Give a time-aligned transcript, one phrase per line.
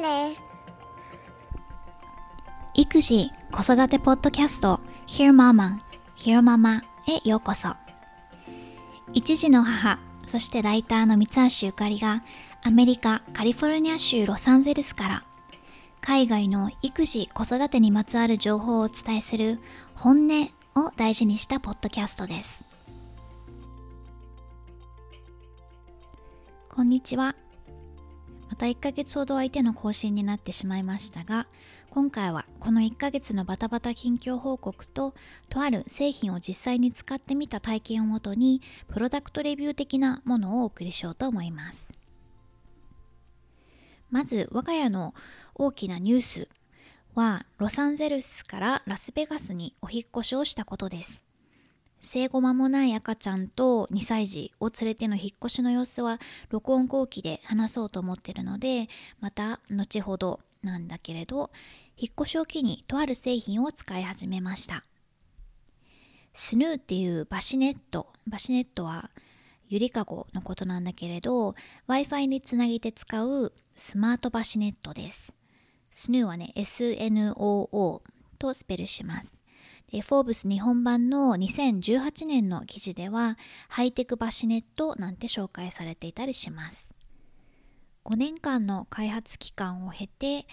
[0.00, 0.36] ね。
[2.74, 5.78] 育児・子育てポッドキャスト Hear Mama
[6.16, 7.74] Hear Mama へようこそ。
[9.12, 12.22] 一児の母そしてライターの三橋ゆかりが
[12.62, 15.24] アメリカ・カリフォルニア州ロサンゼルスから
[16.00, 19.58] 海外の育児・子育てにまつわる情報をお伝えする
[19.94, 22.64] 本音を大事にしたポッドキャストです。
[26.68, 27.34] こんにちは。
[28.60, 31.46] た1ヶ月ほど相手の更新になってしまいましたが
[31.88, 35.14] 今回はこの1ヶ月のバタバタ近況報告と
[35.48, 41.88] とある製品を実際に使ってみた体験をもとにプロダクトレビュー的なものをお送りしようと思います。
[44.10, 45.14] まず我が家の
[45.54, 46.48] 大きなニュース
[47.14, 51.29] はロサンゼルスからラスベガスにお引越しをしたことです。
[52.00, 56.18] 生後間もない赤ちゃんと2歳児を連れての引っ越しの様子は
[56.48, 58.88] 録音後期で話そうと思ってるので
[59.20, 61.50] また後ほどなんだけれど
[61.96, 64.84] 引っ越しを機にとある製品を使い始めました。
[66.32, 69.10] スヌーっていうバシネットバシネットは
[69.68, 71.54] ゆりかごのことなんだけれど
[71.88, 75.32] Wi-Fi につなげて使うスマートバシネットです。
[75.90, 78.00] スヌーはね SNOO
[78.38, 79.39] とスペルします。
[79.92, 83.36] でフォーブス日本版の2018年の記事では
[83.68, 86.90] ハイテクバシネットなんて紹介されていたりします
[88.04, 90.46] 5年間の開発期間を経て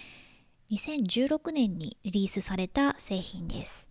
[0.70, 3.88] 2016年にリリースされた製品です。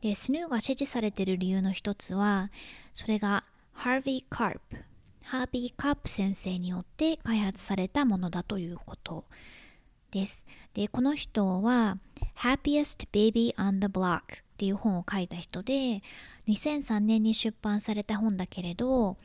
[0.00, 2.50] で、スヌーが支持されている理由の一つは、
[2.94, 4.84] それがハービー・カープ、
[5.22, 9.24] ハービー・カープ先生によって開発されたものだということ
[10.10, 10.46] です。
[10.72, 11.98] で、この人は
[12.36, 16.02] Happiest Baby on the Block っていう本を書いた人で、
[16.48, 19.16] 2003年に出版された本だけれど、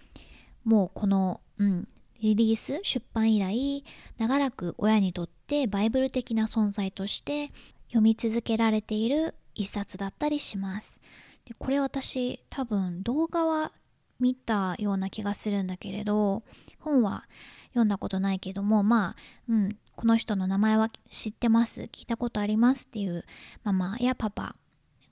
[0.63, 1.87] もうこの、うん、
[2.21, 3.83] リリース出版以来
[4.19, 7.51] 長らく親にとってバイブル的な存在として
[7.87, 10.99] 読み続けられている一冊だったりします。
[11.45, 13.71] でこれ私多分動画は
[14.19, 16.43] 見たような気がするんだけれど
[16.79, 17.25] 本は
[17.69, 19.15] 読んだことないけどもまあ
[19.49, 23.25] うんこの人の名前は知ってます聞いたことありますっていう
[23.63, 24.55] ママやパパ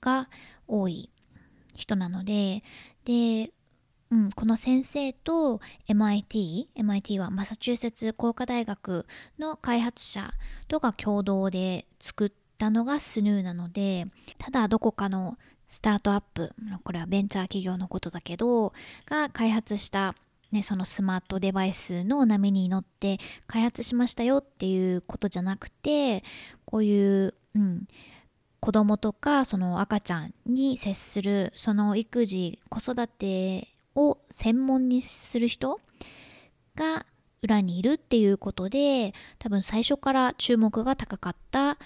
[0.02, 0.28] が
[0.68, 1.08] 多い
[1.74, 2.62] 人なので
[3.06, 3.50] で
[4.10, 9.06] うん、この先生と MIT、MIT はマサチューセッツ工科大学
[9.38, 10.34] の開発者
[10.68, 15.38] とが共同で作ったのがスヌーなので、ただどこかの
[15.70, 16.52] スタートアップ、
[16.84, 18.74] これはベンチャー企業のことだけど、
[19.06, 20.14] が開発した
[20.50, 26.22] ね、そのスマートデバイスの波に乗って開発しましたよっていうことじゃなくて、
[26.66, 27.88] こういう、うん、
[28.62, 35.80] 子供とかその赤ちゃんに接するその育児子育てを専門にする人
[36.76, 37.04] が
[37.42, 41.76] 裏にいるっていうことで多分最初から注目が高かった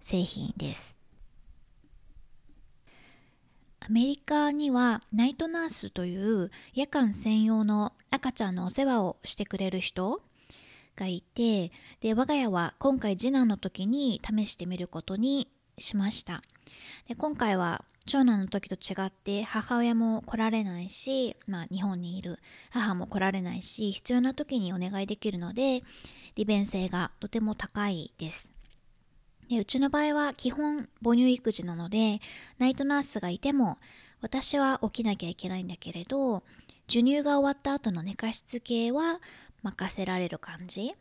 [0.00, 0.96] 製品です。
[3.80, 10.22] アメリカにはナイトナースという夜間専用の赤ちゃんのお世話をしてくれる人
[10.96, 11.70] がいて
[12.00, 15.48] で我が家は今回次男の時に試してみることに
[15.78, 16.42] しました。
[17.08, 22.38] で今回は長男の時と違って母親も来られないし、まあ、日本にいる
[22.70, 25.82] 母も来られないし必要な時にお願いできるので
[26.34, 28.50] 利便性がとても高いです。
[29.48, 32.20] でうちの場合は基本母乳育児なので
[32.58, 33.78] ナイトナースがいても
[34.20, 36.42] 私は起きなきゃいけないんだけれど
[36.86, 39.20] 授乳が終わった後の寝かしつけは
[39.62, 40.94] 任せられる感じ。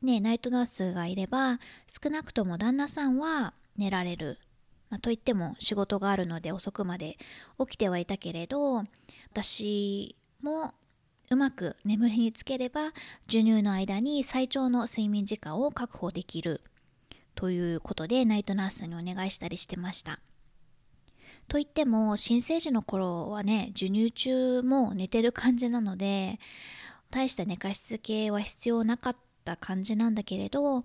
[0.00, 1.58] ねナイトナースがいれば
[2.02, 4.38] 少なくとも旦那さんは寝られる
[4.90, 7.18] まあ、といっても仕事があるので遅くまで
[7.58, 8.84] 起きてはいたけれど
[9.30, 10.72] 私も
[11.30, 12.92] うまく眠りにつければ
[13.26, 16.62] 授乳の間に最長の睡眠時間を確保できる
[17.34, 20.20] ということでナイトナースにお願いしたりしてました。
[21.48, 26.38] といっても新生児の頃はね授乳中も寝てる感じなので
[27.10, 30.84] 大した寝かしつけは必要なかった感じなんだけれど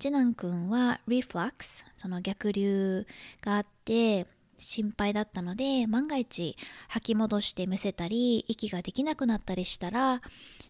[0.00, 3.06] 次男くんはリフラックスその逆流
[3.42, 4.26] があって
[4.56, 6.56] 心配だったので万が一
[6.88, 10.22] 吐き戻してむせたり息ができなくなったりしたら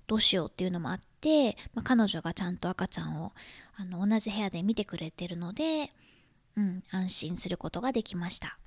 [0.09, 3.33] どうしようっていうのもあって、まあ、彼女がちゃんと赤ちゃんを
[3.77, 5.93] あの同じ部屋で見てくれてるので、
[6.57, 8.59] うん、安心することができました。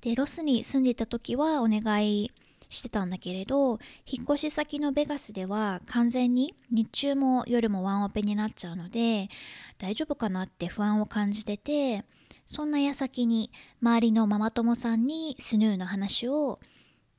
[0.00, 2.30] でロスに住んでいた時はお願い
[2.68, 9.28] してたんだけれど引っ越し先のベガスでは完全に日中も夜もワンオペになっちゃうので
[9.78, 12.04] 大丈夫かなって不安を感じてて
[12.46, 13.50] そんな矢先に
[13.82, 16.60] 周りのママ友さんにスヌーの話を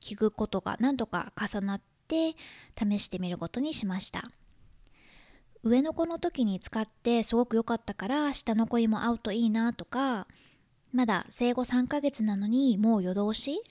[0.00, 2.34] 聞くことが何度か重なって
[2.76, 4.32] 試してみることにしました。
[5.62, 10.26] 上の子の時に使ってすごく良かったから下の子にも合うといいなとか
[10.92, 13.62] まだ生後3ヶ月なのにもう夜通し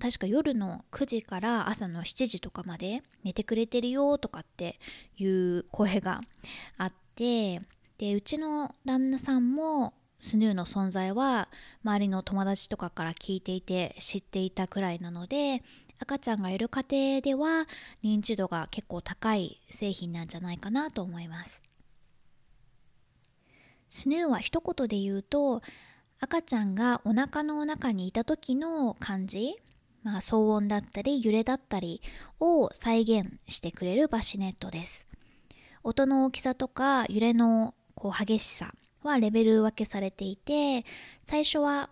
[0.00, 4.78] 確か夜の9時から朝の7時とかまで寝てくれてるよとかって
[5.16, 6.20] いう声が
[6.76, 7.62] あって
[7.96, 11.48] でうちの旦那さんもスヌーの存在は
[11.84, 15.62] 周りの友達とかから聞いていて知っていたくらいなので
[16.00, 17.66] 赤ちゃんがいる家庭では
[18.04, 21.62] 認知度が結構高い製品なんじゃないかなと思います。
[23.88, 25.62] スヌーは一言で言うと
[26.20, 29.54] 赤ちゃんがお腹の中にいた時の感じ、
[30.02, 32.00] まあ、騒音だったり揺れだったり
[32.40, 35.04] を再現してくれるバシネットです。
[35.82, 40.84] 音の大きさとか揺れのこう激しさはレベル分けされていて
[41.24, 41.90] 最初は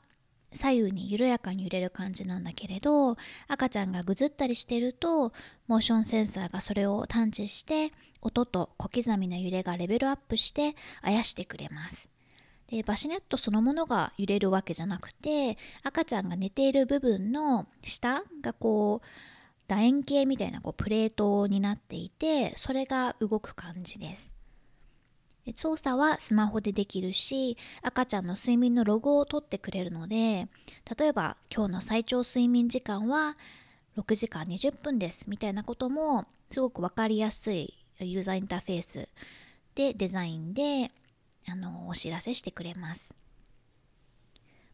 [0.53, 3.17] 左右に緩やかに揺れる感じなんだけれど
[3.49, 5.33] 赤ちゃんがぐずったりしてると
[5.67, 7.93] モーションセンサーがそれを探知して
[8.23, 12.09] 音と小刻みな揺れがレベルアップしてあやしてくれます。
[12.69, 19.07] でバシネットそのものが揺れるわけじゃなくて赤ちゃんが寝ている部分の下がこう
[19.69, 24.33] 楕円形みたいなこうプレートになっていてそれが動く感じです。
[25.55, 30.49] 操作はスマホでできるし赤ちゃんの睡眠のログを取ってくれるので
[30.99, 33.37] 例えば今日の最長睡眠時間は
[33.97, 39.09] 6時間20分ですみたいなこともすごく分かりやすいユーザーインターフェース
[39.77, 40.91] でデザインで
[41.49, 43.15] あのお知らせしてくれます。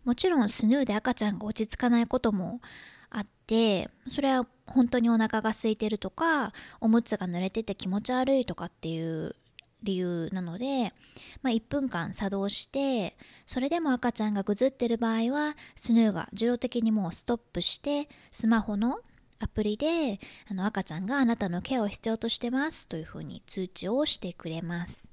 [0.04, 2.60] もちろんスヌーで赤ちゃんが落ち着かないことも
[3.08, 9.36] あってそれは本当にお腹が空いてるとかおむつが濡れてて気持ち悪いとかっていう
[9.82, 10.92] 理由なので、
[11.42, 13.16] まあ、1分間作動して
[13.46, 19.00] それでも赤ちゃんがぐずってる場合はスヌーが自動的にもうストップしてスマホの
[19.38, 20.20] アプリで
[20.50, 25.11] あの赤ちゃんがあなたのケアを必要としてますというふうに通知をしてくれます。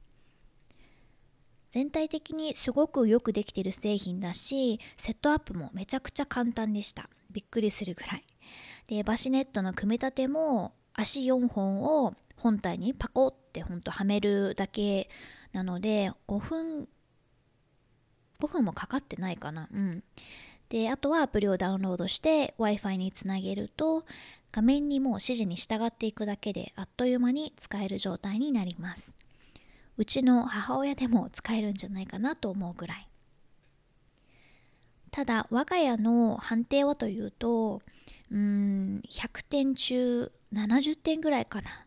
[1.69, 7.09] 全体的にすごくよくできてる製品だしセットアップもめちゃくちゃ簡単でした。
[7.31, 8.23] びっくりするぐらい。
[8.87, 15.09] でバシネットの組み立ても足4本を本体にパコってほんとはめるだけ
[15.53, 16.87] なので5分
[18.39, 19.67] 5分もかかってないかな。
[19.71, 20.03] うん。
[20.69, 24.05] であとはアプリをダウンロードして Wi-Fi につなげると
[24.51, 29.18] 画面にもう指示に従っていくだけであっという間に使える状態になります。
[29.99, 33.09] うちの母親でも使えるんじゃないかなと思うぐらい。
[35.11, 37.81] ただ我が家の判定はというと
[38.31, 41.85] うん100点中70点ぐらいかな。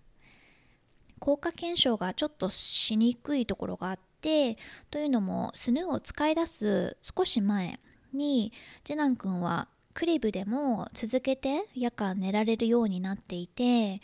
[1.21, 4.59] 効果検証がちょっとしにくいところがあって
[4.91, 7.81] というのもスヌーを使い出す少し前
[8.13, 8.53] に
[8.85, 14.03] 次男くんはクリブでも続けて夜間寝られるようになっていて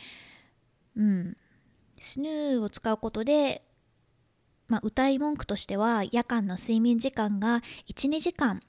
[0.97, 1.37] うん
[2.01, 3.61] スヌーを使うことで、
[4.69, 7.63] まあ、歌い文句としては夜間の睡眠時間が
[7.93, 8.63] 12時間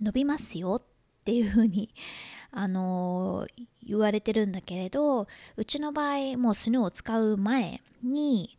[0.00, 0.82] 伸びますよっ
[1.24, 1.94] ていうふうに
[2.52, 8.58] あのー、言われてるんだけれどうちの場合もうスヌーを使う前に、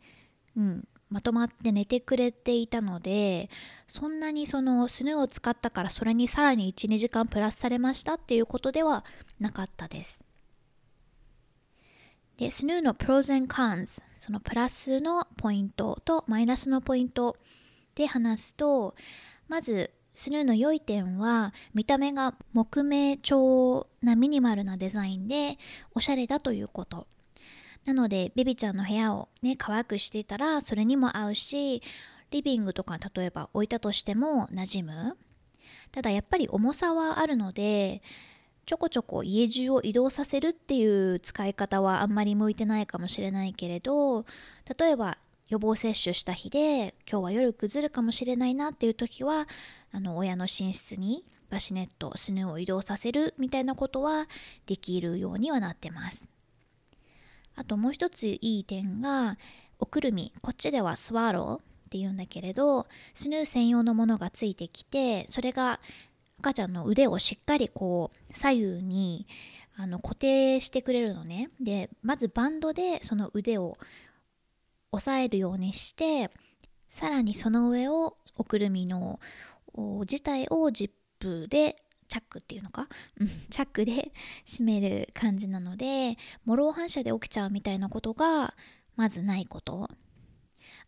[0.56, 3.50] うん、まとまって寝てくれていたので
[3.88, 9.06] そんなにそのスヌーを使ったからそれにさらに12時間プラスされましたっていうことでは
[9.40, 10.20] なかったです。
[12.40, 17.36] でスヌーのプロゼンカンズそのプラスのポイントとマイナスのポイント
[17.96, 18.96] で話すと
[19.50, 25.58] まずスヌーの良い点は見た目が木目調なミニマルなデザインで
[25.94, 27.08] おしゃれだということ。
[27.86, 31.82] なのでベビちゃんの部屋をね可愛くしていたらそれにも合うし
[32.32, 35.18] リビングとか例えば置いたとしても馴染む。
[35.92, 38.02] ただやっぱり重さはあるので
[38.70, 44.26] ちょこちょこ家中を移動させるっていう使い方はあんまり向いてないかもしれないけれど
[44.78, 49.48] 例えば予防接種した日で今日は夜崩るかもしれないなっていう時は
[49.92, 54.28] あの親の寝室にバシネットスヌーを移動させるみたいなことは
[54.68, 56.30] できるようにはなってます。
[57.56, 59.40] あともう一ついい点が
[59.80, 62.86] おくるみこっちではスワローっていうんだけれど
[63.16, 65.80] スヌー専用のものがついてきてそれが
[66.40, 69.28] 赤ちゃんの腕をしっかりこう左右に
[69.76, 71.50] あの固定してくれるのね。
[71.62, 73.78] でまずバンドでその腕を
[74.92, 76.32] 押さえるようにして
[76.88, 79.20] さらにその上をおくるみの
[80.02, 81.76] 自体をジップで
[82.08, 82.88] チャックっていうのか、
[83.20, 84.12] うん、チャックで
[84.46, 88.56] 閉める感じなのでモロ反射で起きちゃうみたいなことが
[88.96, 89.90] まずないこと。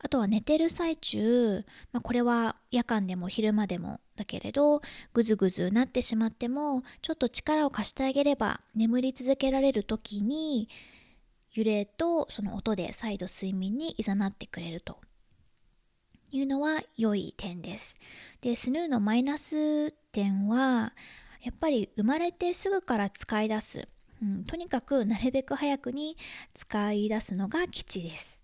[0.03, 4.81] あとは寝てる最中、まあ、これは夜間でも昼間でもだけれど
[5.13, 10.69] ぐずぐずなってしまってもちょっと力を貸してあげれば眠り続けられる時に
[11.53, 14.97] 揺れとその音で再度睡眠に誘ってくれると
[16.31, 17.95] いうのは良い点です。
[18.39, 20.93] で、スヌーのマイナス点は
[21.41, 23.87] やっぱり生まれてすぐから使い出す、
[24.21, 26.17] うん、とにかくなるべく早くに
[26.53, 28.40] 使い出すのが基地です。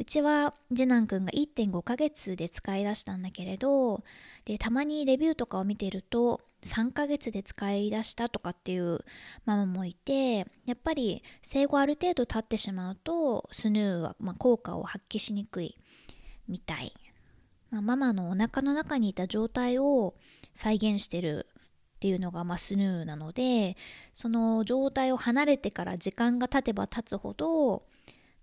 [0.00, 4.02] うちは次男くんが1.5ヶ月で使い出したんだけれど
[4.46, 9.04] でたまにレビューとかを見てると3ヶ月で使い出したとかっていう
[9.44, 15.76] ママもいてやっぱり生後ある程度経ってしまうとスヌーはま効果を発揮しにくい
[16.48, 16.94] みたい、
[17.70, 20.14] まあ、ママのお腹の中にいた状態を
[20.54, 21.46] 再現してる
[21.96, 23.76] っていうのがまスヌーなので
[24.14, 27.82] その状態を離れてから時間が経てば経つほど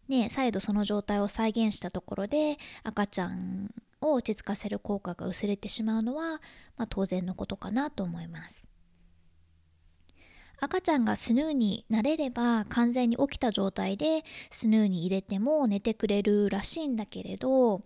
[0.07, 3.71] ね、再度その状態を再現したところで赤ちゃん
[4.01, 6.41] を落ち着かせる効果が薄れてしまうのは、
[6.77, 8.67] まあ、当然のことかなと思います。
[10.59, 17.83] 赤ちゃんがスヌーになれれば完全に起きた状態でスヌーに入れても寝てくれるらしいんだけれど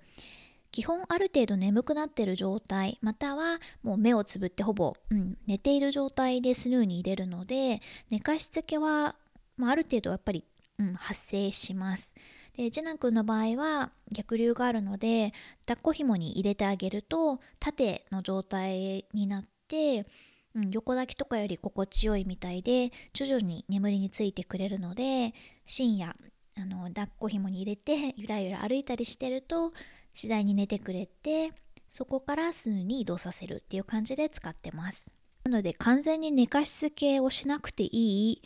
[0.71, 9.15] 基本ある程度眠くなってる状態またはもう目をつぶってほぼ、うん、寝ている状態でスヌーに入れるので寝かしつけは、
[9.57, 10.45] まあ、ある程度やっぱり
[10.81, 12.13] うん、発生します。
[12.57, 20.05] で次男くんの場合は逆流があるので抱っこ紐に入れてあげると縦の状態になって、
[20.53, 25.33] うん、横抱きとかより心地よいみたいで徐々に眠りについてくれるので
[25.65, 26.13] 深夜
[26.57, 29.71] あの抱っこ紐に入れてゆらゆら歩いたりしてると
[30.13, 31.53] 次第に寝てくれて
[31.87, 35.05] そこからすぐに移動させるっていう感じで使ってます
[35.45, 38.41] なので完全に寝かしつけをしなくていい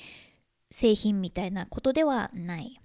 [0.75, 2.81] 製品みたいなことではない。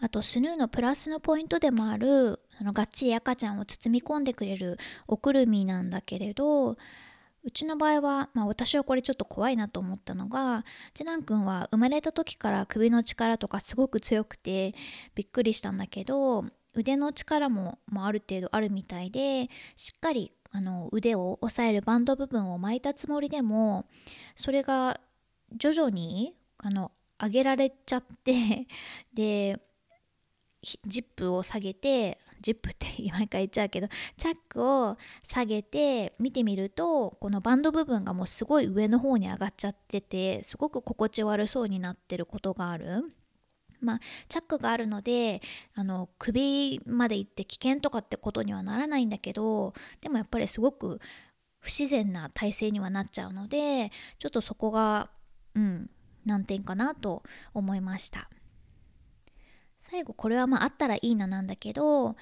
[0.00, 4.78] あとスヌーのプラスのポイントでもあるそのがっちり赤ちゃんを包み込んでくれる
[5.08, 6.76] おくるみなんだけれどう
[7.52, 10.64] ちの場合は、まあ、私はこれちょっと怖いなと思ったのが
[10.94, 14.72] 次男くんは生まれた時から首の力とかすごく強くて
[15.16, 23.86] びっくりしたんだけど腕の力も、まあ、ある程度あるみたいでしっかりあの腕を押さえるバンド部分を巻いたつもりでも
[24.36, 25.00] それが
[25.56, 28.66] 徐々にあの上げられちゃって
[29.12, 29.60] で
[30.62, 43.12] ジップを下げてジップって毎回言っちゃうけどチャックを下げて見てみるとこのバンド部分がもうすごい上の方に上がっちゃっててすごく心地悪そうになってることがある。
[43.80, 45.40] まあ、チャックがあるので
[45.74, 51.00] あの首まで行って危険とかってことにはならないんだけどでもやっぱりすごく
[51.60, 55.10] 不自然な体勢にはなっちゃうのでちょっとそこが
[55.54, 55.90] うん
[56.28, 58.30] 難点かなと思いました。
[59.80, 62.14] 最後これはまああったらいいななんだけど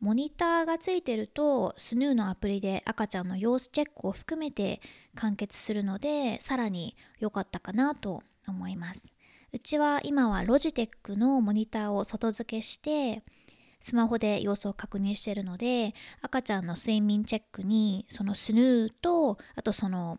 [0.00, 4.80] モニターがついてるとスヌーのアプリで赤ちゃんの様子チェックを含めて
[5.14, 9.02] 完結するのでさらに良かったかなと思います。
[9.52, 13.22] うちは今はロジテックのモニターを外付けして
[13.80, 20.18] スマホで様子を確認してるので赤ちゃんの睡眠チェックにそのスヌーとあとその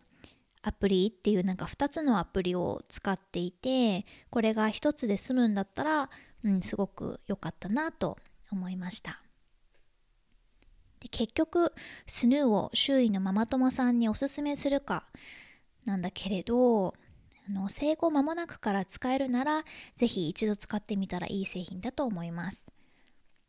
[0.66, 6.10] アプリっていうなんか2つのアプリを使っていてこれが1つで済むんだったら、
[6.42, 8.18] うん、すごく良かったなと
[8.50, 9.22] 思いました。
[10.98, 11.72] で結局
[12.08, 15.04] スヌーを周囲のママ友さんにおすすめするか
[15.84, 16.94] なんだけれど
[17.48, 19.62] あの生後間もなくから使えるなら
[19.96, 22.66] 是非一度使ってみたらいい製品だと思います。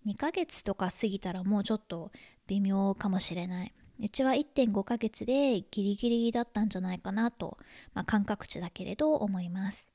[0.05, 2.11] 2ヶ月とか過ぎたらもうちょっと
[2.45, 3.73] 微妙かもしれない。
[3.99, 7.57] うちは1.5ヶ月でギリギリだったんじゃないかなと、
[7.93, 9.91] まあ、感覚値だけれど思います。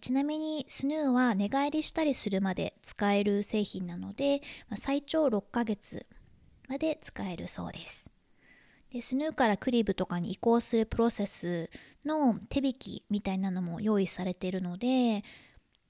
[0.00, 4.40] ちなみにスヌーは寝返りしたりするまで使える製品なので、
[4.70, 6.06] まあ、最長6ヶ月
[6.68, 8.08] まで使えるそうです。
[8.92, 11.68] でスヌーからクリブとかに移行するプロセス
[12.04, 15.24] の手引きみたいなのも用意されているので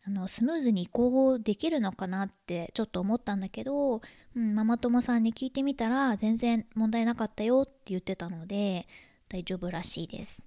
[0.07, 4.03] あのスムーズに移行できるのかなってちょっと思ったんだけど、
[4.37, 8.87] うん、ママ友さんに聞いてみたら全然問題なかったよって言ってたので
[9.31, 10.43] 大丈夫らしいです。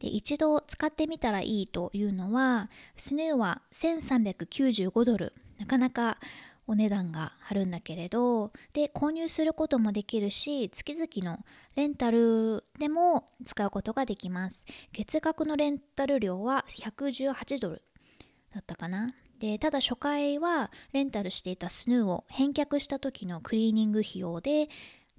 [0.00, 5.32] で一度使ってみたらいいというのはスヌーは1395ドル。
[5.58, 6.18] なかなか
[6.66, 11.44] お値段が張るんだけれどで購入することもできるし月々の
[11.76, 14.64] レンタルでも使うことができます。
[14.92, 17.82] 月額のレンタル料は118ドル。
[18.54, 24.68] だったかなでただ初回はレンタルしていたスヌーを返却した時のクリーニング費用で、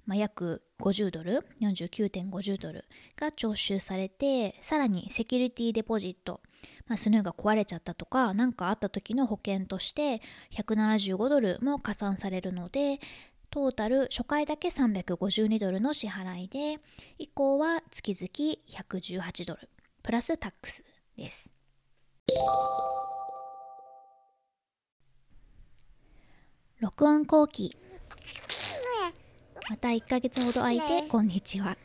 [0.06, 6.40] まあ、約50ドル49.50ドルが徴収されてさらにセキュリティデポジット、
[6.86, 10.22] まあ、スヌーが壊れちゃったとか何かあった時の保険として
[10.54, 13.00] 175ドルも加算されるので
[13.50, 16.78] トータル初回だけ352ドルの支払いで
[17.18, 19.68] 以降は月々118ドル
[20.02, 20.84] プラスタックス
[21.16, 21.48] です。
[26.78, 27.74] 録音後期。
[29.70, 31.78] また1ヶ月ほど空いてこんにちは。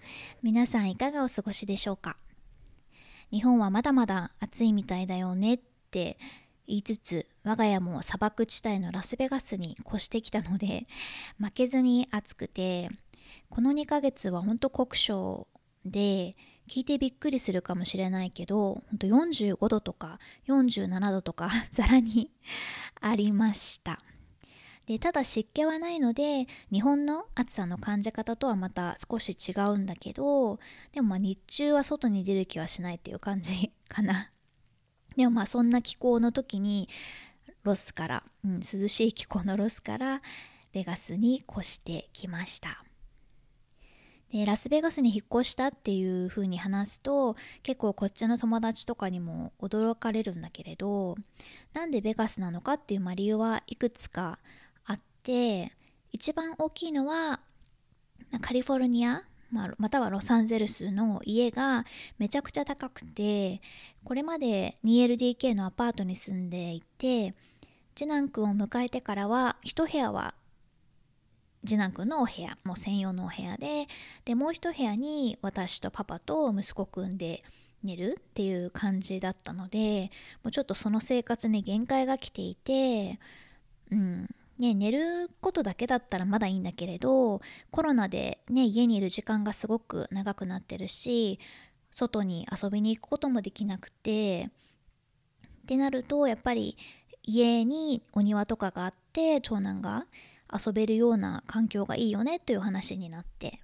[0.44, 2.18] 皆さんいかがお過ごしでしょうか？
[3.32, 5.60] 日本はまだまだ暑いみたいだよねっ
[5.92, 6.18] て
[6.68, 10.86] 言いつつ我が家も砂漠地帯のラスベガスに越してきたので
[11.40, 12.90] 負けずに暑くて
[13.50, 15.48] この2ヶ月はほんと酷暑
[15.86, 16.34] で
[16.70, 20.20] 聞いてびっくりするかもしれないけどほんと45度とか
[20.50, 22.30] 47度とか ざらに
[23.00, 24.02] ありました
[24.92, 30.60] でただ湿気はないので日本の暑さの感じ方とはまた少し違うんだけど
[30.92, 34.32] でもまあ日中は外に出る気はしないっていう感じ かな。
[35.16, 36.90] でもまあそんな気候の時に
[37.64, 40.22] ロスから、うん、涼しい気候のロスから
[40.74, 42.84] ベガスに越してきました。
[44.30, 51.16] でラスベガスに引っ越したっていう風に話すと結構こっちの友達とかにも驚かれるんだけれど
[51.74, 54.40] なんでベガスなのかっていうまあ理由はいくつか
[55.22, 55.72] あって
[56.12, 57.40] 一番大きいのは
[58.42, 61.84] カリフォルニアま、たはロサンゼルスの家が
[62.18, 63.60] めちゃくちゃ高くて
[64.06, 67.36] これまで 2LDK のアパートに住んでいて
[67.94, 70.34] 次男くんを迎えてからは1部屋は
[71.66, 73.88] 次男くんのお部屋もう専用のお部屋で
[74.24, 77.44] でもう一部屋に私とパパと息子くんで
[77.84, 80.12] 寝るっていう感じだったので
[80.44, 83.20] もうちょっとその生活に限界が来ていて
[83.92, 84.30] うん。
[84.62, 87.42] ね、寝ることだけだったらまだいいんだけれど
[87.72, 91.40] コロナで、ね、家にいる時間がすごく長くなってるし
[91.92, 94.52] 外に遊びに行くこともできなくて
[95.64, 96.78] ってなるとやっぱり
[97.24, 100.06] 家にお庭とかがあって長男が
[100.54, 103.62] 遊べるような環境がいいよねという話になって。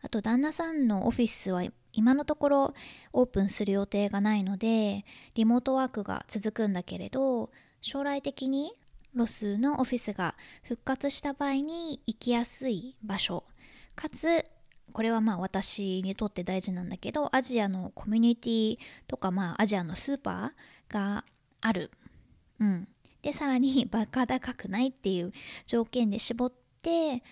[0.00, 2.74] あと旦那さんのオフィスは今のところ
[3.14, 7.50] オープンする予定がないのでリモートワークが続くんだけれど
[7.84, 8.72] 将来的に
[9.12, 13.44] ロスのオフィスが復活した場合に行きやすい場所。
[13.94, 14.46] かつ
[14.94, 21.26] これはまあ私にとって大事なんだけどアジアのコミュニティとかまあアジアのスーパーが
[21.60, 21.90] ある、
[22.58, 22.88] うん、
[23.20, 25.34] でさらに バカ高くないっていう
[25.66, 27.22] 条件で絞って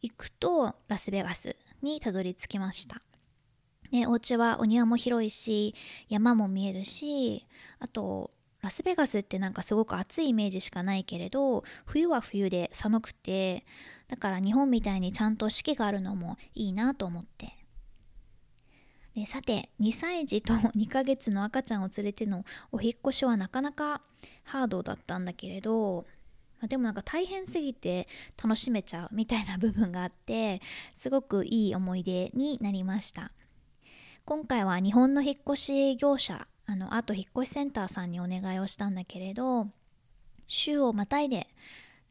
[0.00, 3.02] いくとラスベガスにたどり着きました。
[3.90, 5.74] でお家はお庭も広いし
[6.08, 7.46] 山も見えるし
[7.78, 8.30] あと
[8.68, 13.64] ラスベガスってなんかすごく暑いイメージしかないけれど冬は冬で寒くて
[14.08, 17.54] だから日本みたいにちゃんと四季があるのもいいなと思って。
[19.14, 24.02] でさて2歳児と2ヶ月の赤ちゃんを連れてのお引越しはなかなか
[24.44, 26.04] ハードだったんだけれど
[26.68, 28.06] でもなんか大変すぎて
[28.40, 30.60] 楽しめちゃうみたいな部分があって
[30.94, 33.32] すごくいい思い出になりました。
[34.26, 39.68] 今回は日本の引っ越し業者あのあと引っ越しセンターさんにお願いをしたんだけれど
[40.46, 41.46] 週をまたいで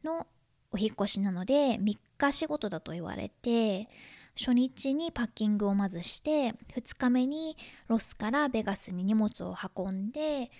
[0.02, 0.26] の
[0.72, 3.88] お引越しなので3日仕事だと言われて
[4.36, 10.50] 初日にパッキングをまずして2日目にロスからベガスに荷物を運んで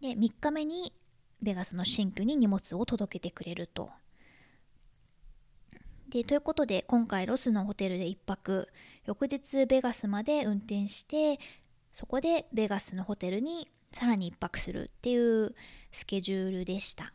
[0.00, 0.94] で3日目に
[1.42, 3.90] ベガスの新居に荷物を届けてくれると。
[6.08, 8.68] でということで今回ロスのホテルで1泊
[9.04, 11.38] 翌日ベガスまで運転して
[11.96, 15.54] そこでベガスのホテルにさらに1泊するっていう
[15.90, 17.14] スケジュールでした。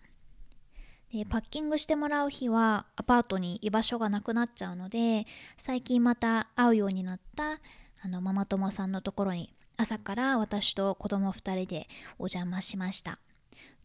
[1.14, 7.60] でパッキングしてもらう日はアパートに居場所がなくなっちゃうので最近また会うようになった
[8.02, 13.20] あのママ友さんのところに朝から私と子供2人でお邪魔しました。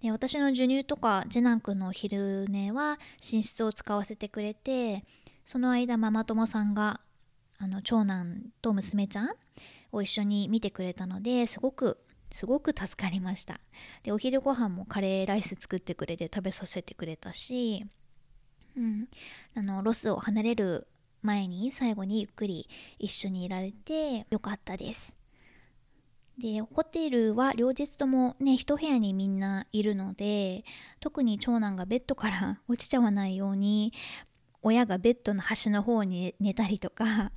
[0.01, 5.05] で私の授乳とか次男くんのお昼寝は寝室を使わせてくれて
[5.45, 7.03] その間ママ友さんが
[7.59, 9.35] あの長男と娘ちゃん
[9.97, 11.99] を一緒に見てくれたのですごく
[12.31, 13.61] すごく助かりました。
[14.03, 17.87] でお昼ご飯もカレーライス作ってくれて食べさせてくれたし、
[18.77, 19.09] うん、
[19.55, 20.89] あのロスを離れる
[21.23, 25.13] 前に最後にゆっくり一緒にいられてよかったです。
[26.39, 30.65] でホテルは両日ともね一部屋にみんないるので
[31.01, 33.93] 特に長男がベッドから 落ちちゃわないように
[34.63, 37.33] 親がベッドの端の方に寝たりとか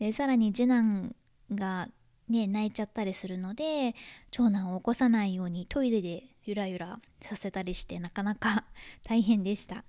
[0.00, 1.14] でさらに次男
[1.54, 1.88] が
[2.28, 3.94] ね泣いちゃったりするので
[4.30, 8.64] 長男を起こさないようにトイレでゆらゆらさせたりしてなかなか
[9.04, 9.84] 大変でした。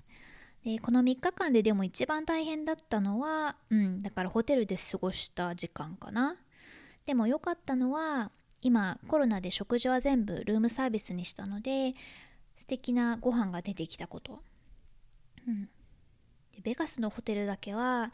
[0.64, 6.38] でこの3日間ででも一番大変だったのはうんだからホテルで過ごした時間かな。
[7.06, 11.96] でも良かったのは今コロナで食事は全部ルームサービスにしたので
[12.56, 14.42] 素敵なご飯が出てきたこと、
[15.48, 15.66] うん、
[16.54, 18.14] でベガスのホテルだけは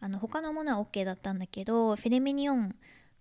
[0.00, 2.76] あの他のものは OK だったんだけどフィレミニオン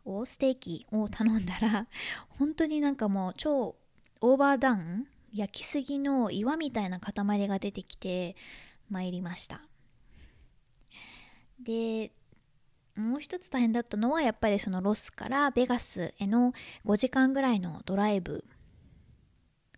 [0.05, 1.87] をステーキを頼んだら
[2.37, 3.75] 本当になんかもう超
[4.21, 8.35] オーバーダウン焼きすぎの岩みたいな塊が出てきて
[8.89, 9.61] まいりました。
[11.59, 12.11] で
[12.95, 16.53] もう一つ大変だったのはやっぱりそのロスからベガスへの
[16.85, 18.45] 5時間ぐらいのドライブ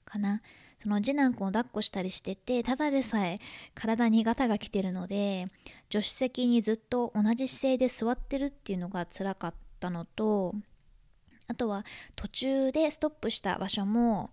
[0.05, 0.41] かな。
[0.77, 3.39] その次男君を抱っこしたりしててただでさえ
[3.73, 5.47] 体にガタが来てるので
[5.91, 10.53] 助手席にずっと同じ姿勢で座ってるっていうのが辛かったのと
[11.47, 11.85] あとは
[12.15, 14.31] 途中でストップした場所も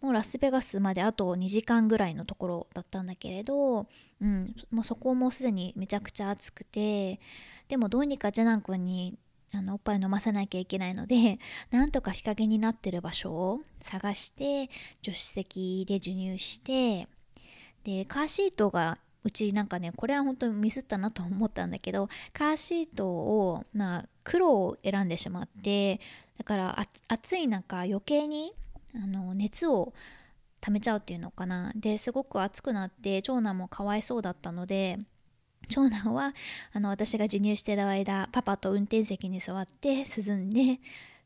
[0.00, 3.86] もうラスベガスまであと2時間ぐらいのところだったんだけれど、
[4.20, 7.20] うん、もうそこもすでにめちゃくちゃ暑くて
[7.68, 9.18] でもどうにか次男君に
[9.54, 11.38] あのおっぱい飲ませなきゃいけないので
[11.70, 14.70] なんとか日陰になってる場所を探して
[15.02, 17.08] 助手席で授乳して
[17.84, 26.00] でカーシートがうちなんかねこれは本当にミスったなと思ったんだけどカーシートをまあ黒を選んでしまって
[26.38, 28.52] だから暑い中余計に
[28.94, 29.94] あの熱を
[30.60, 31.72] 溜めちゃうっていうのかな。
[31.74, 34.98] ですごく暑くなって長男もかわいそうだったので
[35.68, 36.34] 長男は
[36.72, 40.80] あの私が授乳してる間パパと運転席に座って涼んで、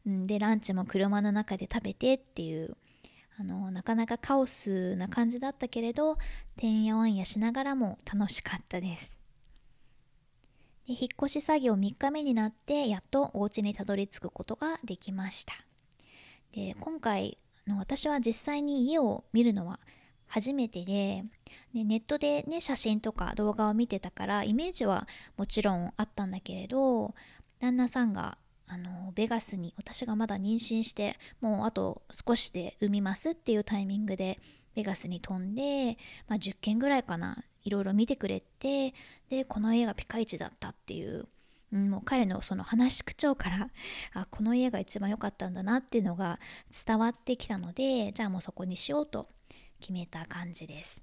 [0.06, 2.76] うん、でランチも車の中で食べてっていう
[3.40, 6.18] あのなかなかカオスな感じだったけれど
[6.56, 9.16] てんやわんやしながらも楽しかったです。
[10.88, 15.54] で引っ越し作業3日目になってやっとお家にたどり着くことができました。
[16.52, 19.78] で今回の私は実際に家を見るのは
[20.28, 21.24] 初めてで
[21.74, 27.14] でネットでね写真とか動画を見てたからイメージはもちろんあったんだけれど
[27.60, 28.38] 旦那さんが
[28.68, 34.38] あのベガスに私がまだ妊娠してもうあと少しで産みますっていうタイミングで
[34.74, 35.96] ベガスに飛んで、
[36.28, 38.94] まあ、10件ぐらいかないろいろ見てくれて
[39.30, 41.26] でこの家がピカイチだったっていう、
[41.72, 43.68] もう彼のその話し口調から
[44.14, 46.38] あこの家が一番良かったんだなっていうのが
[46.86, 49.26] 伝わってきたのでじゃあもうそこにしようと
[49.80, 51.00] 決めた感じです。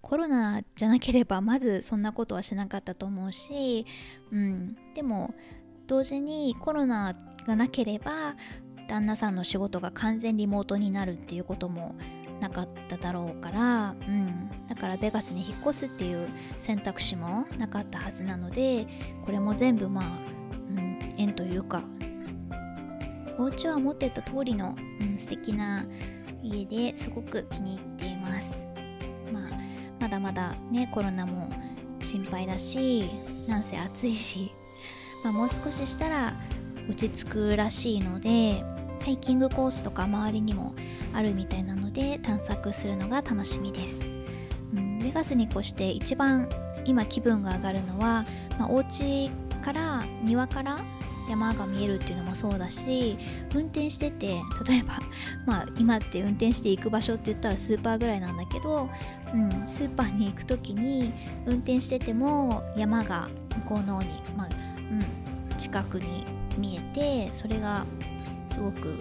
[0.00, 3.84] コロナじゃなければまずそんなことはしなかったと思うし、
[4.30, 5.34] うん、でも
[5.86, 8.36] 同時にコロナがなければ
[8.88, 11.94] 旦那さんの仕事が完全リモートになるっていうことも
[12.40, 16.28] なかっただろうから、うん、だからベガスに引っ越すっていう
[16.58, 18.86] 選択肢もなかったはずなので
[19.24, 20.04] これも全部まあ、
[20.70, 21.82] うん、縁というか
[23.38, 25.84] お家は持ってた通りの、うん、素敵な
[26.42, 28.58] 家ですごく気に入っています、
[29.32, 29.42] まあ、
[30.00, 31.48] まだまだねコロナも
[32.00, 33.10] 心配だし
[33.46, 34.52] なんせ暑いし、
[35.24, 36.34] まあ、もう少ししたら
[36.88, 38.64] 落ち着くらしいので
[39.04, 40.74] ハイキングコースとか周りにも
[41.12, 43.98] あるみたいなので探索するのが楽しみです、
[44.74, 46.48] うん、ベガスに越して一番
[46.84, 48.24] 今気分が上がるのは、
[48.58, 49.30] まあ、お家
[49.62, 50.78] から庭から
[51.28, 53.18] 山が見えるっていうのもそうだし
[53.54, 54.97] 運転してて例えば、
[55.46, 58.88] まあ、今って運転して行く場所って言ったらスーパーぐらいなんだけど、
[59.34, 61.12] うん、スーパーに行く時に
[61.46, 63.28] 運転してても山が
[63.64, 64.48] 向こうの方に、まあ
[64.90, 66.24] うん、近くに
[66.58, 67.84] 見えてそれが
[68.50, 68.98] すごく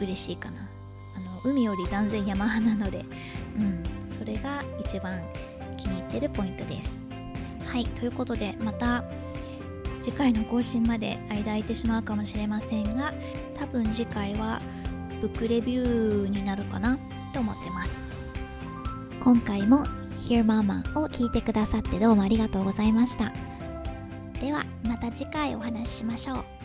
[0.00, 0.68] 嬉しいかな。
[1.16, 3.04] あの海より断然山派なので、
[3.56, 5.22] うん、それが一番
[5.76, 7.02] 気に入ってるポイントです。
[7.64, 9.02] はいということでまた
[10.02, 13.14] 次回の更新まで間空いてしまうかもしれませんが
[13.54, 14.60] 多分次回は
[15.22, 16.98] ブックレビューになるかな
[17.32, 17.92] と思ってます。
[19.22, 19.86] 今回も
[20.18, 23.32] Hear Mama を聞いてくださってどうもありがとうございました。
[24.40, 26.61] ではまた次回お話ししましょう。